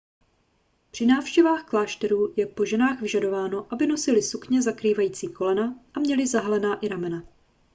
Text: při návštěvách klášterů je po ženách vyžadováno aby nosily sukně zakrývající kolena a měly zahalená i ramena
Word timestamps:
při 0.91 1.05
návštěvách 1.05 1.65
klášterů 1.65 2.33
je 2.37 2.45
po 2.45 2.65
ženách 2.65 3.01
vyžadováno 3.01 3.67
aby 3.73 3.87
nosily 3.87 4.21
sukně 4.23 4.61
zakrývající 4.61 5.27
kolena 5.33 5.75
a 5.93 5.99
měly 5.99 6.27
zahalená 6.27 6.79
i 6.79 6.87
ramena 6.87 7.23